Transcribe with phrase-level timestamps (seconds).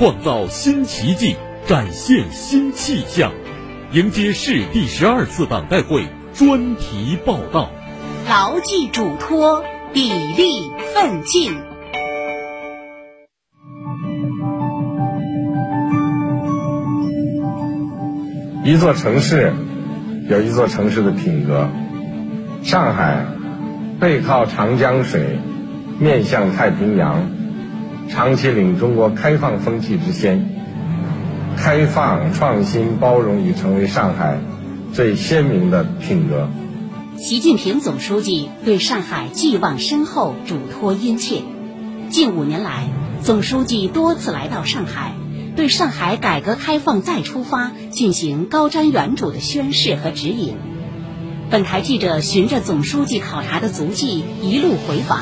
[0.00, 3.32] 创造新奇迹，展现新气象。
[3.92, 7.70] 迎接市第十二次党代会专题报道。
[8.26, 11.52] 牢记嘱托，砥砺奋进。
[18.64, 19.52] 一座城市
[20.30, 21.68] 有一座城市的品格。
[22.62, 23.26] 上海
[24.00, 25.38] 背靠长江水，
[25.98, 27.28] 面向太平洋，
[28.10, 30.50] 长期领中国开放风气之先。
[31.56, 34.38] 开放、创新、包容已成为上海
[34.92, 36.48] 最鲜明的品格。
[37.16, 41.42] 习近平总书记对上海寄望深厚，嘱托殷切。
[42.08, 42.88] 近五年来，
[43.22, 45.12] 总书记多次来到上海，
[45.54, 50.56] 对上海改革开放再出发进行高瞻远瞩的宣示和指引。
[51.50, 55.20] 本台记者循着总书记考察的足迹一路回访，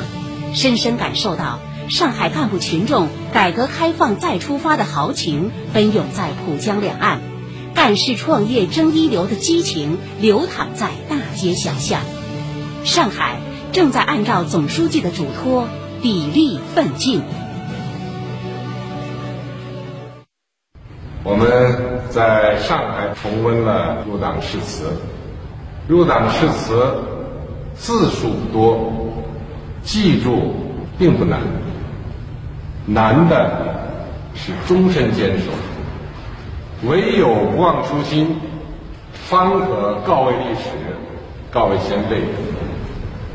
[0.55, 1.59] 深深感受到。
[1.88, 7.20] 上海干部群众改革开放再出发的豪情奔涌在浦江两岸，
[7.75, 12.03] 干事创业争一流的激情流淌在大街小巷。
[12.84, 13.36] 上海
[13.72, 15.67] 正在按照总书记的嘱托
[16.03, 17.22] 砥砺奋进。
[21.25, 24.92] 我们在上海重温了入党誓词，
[25.86, 27.02] 入党誓词
[27.75, 28.92] 字数不多，
[29.83, 30.55] 记住
[30.98, 31.41] 并不难。
[32.91, 33.91] 难的
[34.34, 35.53] 是终身坚守，
[36.89, 38.36] 唯有不忘初心，
[39.12, 40.70] 方可告慰历史，
[41.50, 42.22] 告慰先辈，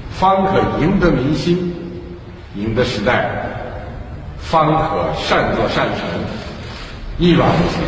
[0.10, 1.72] 方可赢得民心，
[2.56, 3.30] 赢得时代，
[4.40, 6.08] 方可善作善成，
[7.20, 7.84] 一往无前。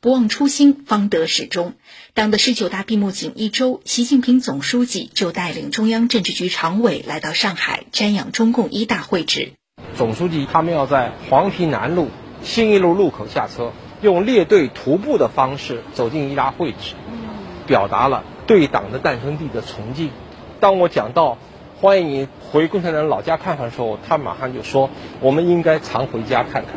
[0.00, 1.72] 不忘初心，方得始终。
[2.12, 9.52] 党的十九大闭幕仅一周，习近平总书记就带领中央政治局常委来到上海瞻仰中共一大会址。
[9.96, 12.08] 总书记他们要在黄陂南路
[12.42, 16.94] 新一路路口下车，用列队徒步的方式走进一大会址，
[17.66, 20.10] 表达了对党的诞生地的崇敬。
[20.60, 21.38] 当我讲到
[21.80, 24.90] 欢迎你回共产党老家看看的时候，他马上就说
[25.20, 26.74] 我们应该常回家看看。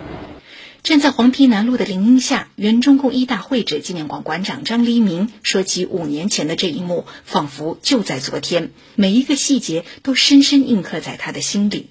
[0.84, 11.89] 站在黄陂南路的林荫下，原中共一大会址纪念馆馆长张黎明说起五年前的这一幕，仿佛就在昨天，每一个细节都深深印刻在他的心里。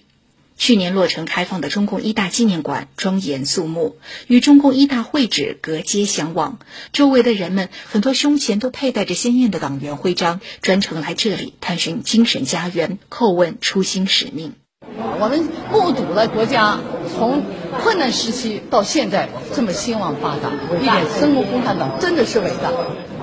[0.56, 3.96] 去年落成开放的中共一大纪念馆庄严肃穆，
[4.28, 6.58] 与中共一大会址隔街相望。
[6.92, 14.54] 周围的人们很多胸前都佩戴着鲜艳的党员徽章，专程来这里探寻精神家园，叩问初心使命。
[15.18, 16.78] 我们目睹了国家
[17.16, 17.42] 从
[17.82, 22.70] 困难时期到现在这么兴旺发达，一点中国共产党真的是伟大。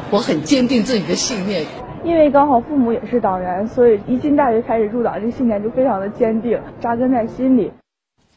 [0.09, 1.65] 我很坚定自己的信念。
[2.03, 7.71] 因为刚好父母也是党员，所以一进大学开始入党，这个信念就非常的坚定，扎根在心里。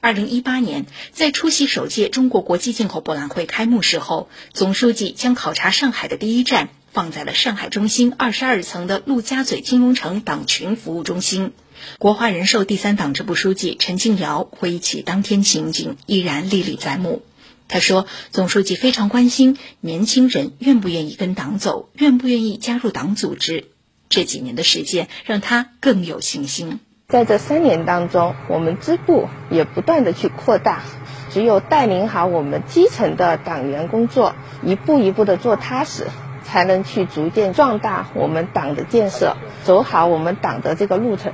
[0.01, 11.53] 二零一八年，在出席首届中国国际进口博览会开幕式后，总书记将考察上海的第一站放在了上海中心二十二层的陆家嘴金融城党群服务中心。
[11.99, 17.23] 国华人寿第三党支部书记陈敬尧回忆起当天情景，依然历历在目。
[17.67, 23.67] 他说：“总书记非常关心年轻人愿不愿意跟党走，愿不愿意加入党组织。
[24.09, 26.79] 这几年的实践让他更有信心。
[27.09, 30.83] 在这三年当中，我们支部也不断的去扩大。
[31.31, 36.07] 只有带领好我们基层的党员工作，一步一步的做踏实，
[36.45, 41.33] 才能去逐渐壮大我们党的建设，走好我们党的这个路程。”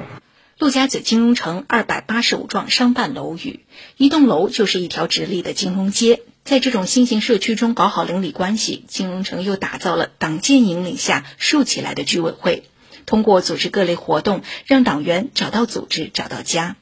[0.60, 3.60] 陆家嘴金融城二百八十五幢商办楼宇，
[3.96, 6.20] 一栋楼就是一条直立的金融街。
[6.44, 12.64] 在这种新型社区中搞好邻里关系，金融城又打造了党建引领下竖起来的居委会，
[13.06, 16.76] 通过组织各类活动，让党员找到组织，找到家。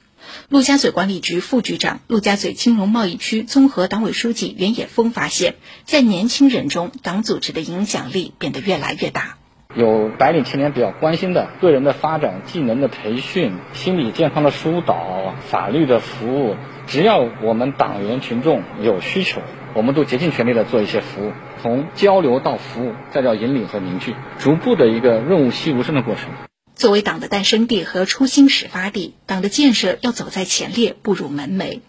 [0.48, 9.38] 陆家嘴管理局副局长、陆家嘴金融贸易区综合党委书记袁野峰发现，在年轻人中，党组织的影响力变得越来越大。
[9.76, 16.56] 有白领青年比较关心的个人的发展、技能的培训、心理健康的疏导、法律的服务，
[16.86, 19.42] 只要我们党员群众有需求，
[19.74, 26.30] 我们都竭尽全力的做一些服务，从交流到服务，再到引领和凝聚，逐步的一个润物细无声的过程。
[26.74, 31.80] 作为党的诞生地和初心始发地，党的建设要走在前列，步入门楣。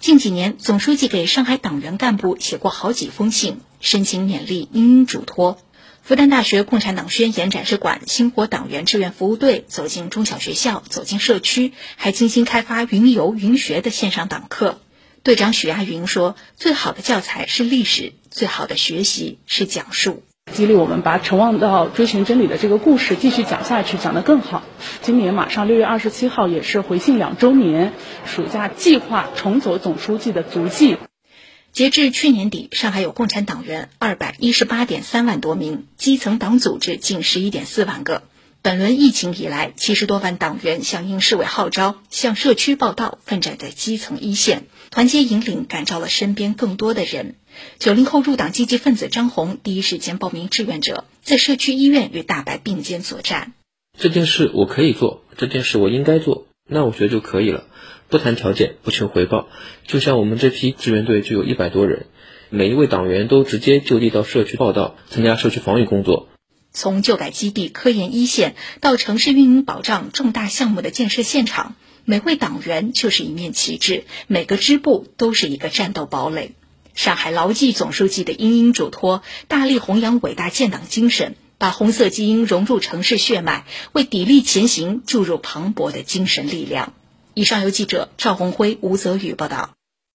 [0.00, 5.58] 近几年，总书记给上海党员干部写过好几封信，深情勉励，殷殷嘱托。
[6.08, 14.80] 复旦大学共产党宣言展示馆、星火党员志愿服务队走进中小学校、走进社区，还精心开发云游云学的线上党课。
[15.22, 24.62] 队长许亚云说：“最好的教材是历史，最好的学习是讲述，激励我们把陈望到追寻真理的这个故事继续讲下去，讲得更好。
[25.02, 27.92] 今年马上六月二十七号也是回信两周年，
[28.24, 30.96] 暑假计划重走总书记的足迹。”
[31.72, 38.22] 截至去年底，上海有共产党员二百一十八点三万多名，基层党组织近十一点四万个。
[38.60, 47.36] 本轮疫情以来，七十多万党员响应市委号召，向社区报到，奋战在基层一线，团结引领，感召了身边更多的人。
[47.78, 53.52] 九零后入党积极分子张红第一时间报名志愿者，在社区医院与大白并肩作战。
[53.96, 57.64] 这件事我可以做，这件事我应该做，那我觉得就可以了，
[58.08, 59.48] 不谈条件，不求回报。
[59.86, 62.06] 就像我们这批志愿队就有一百多人，
[62.50, 66.28] 每一位党员都直接就地到社区报道，参加社区防疫工作。
[66.70, 71.74] 从旧改基地、科研一线到城市运营保障重大项目的建设现场，
[72.04, 76.52] 每位党员就是一面旗帜，每个支部都是一个战斗堡垒。
[76.94, 86.92] 上海牢记总书记的殷殷嘱托，大力弘扬伟大建党精神，把红色基因融入城市血脉，为砥砺前行注入磅礴的精神力量。
[87.34, 89.77] 以上由记者赵红辉、吴泽宇报道。